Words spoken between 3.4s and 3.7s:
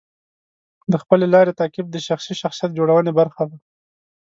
ده.